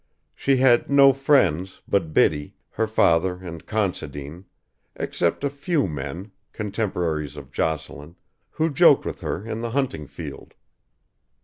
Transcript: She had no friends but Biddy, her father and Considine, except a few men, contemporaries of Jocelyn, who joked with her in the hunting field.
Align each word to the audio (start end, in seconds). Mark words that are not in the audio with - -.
She 0.33 0.57
had 0.57 0.89
no 0.89 1.13
friends 1.13 1.83
but 1.87 2.11
Biddy, 2.11 2.55
her 2.71 2.87
father 2.87 3.35
and 3.35 3.63
Considine, 3.67 4.45
except 4.95 5.43
a 5.43 5.49
few 5.51 5.85
men, 5.85 6.31
contemporaries 6.53 7.37
of 7.37 7.51
Jocelyn, 7.51 8.15
who 8.49 8.71
joked 8.73 9.05
with 9.05 9.21
her 9.21 9.45
in 9.45 9.61
the 9.61 9.69
hunting 9.69 10.07
field. 10.07 10.55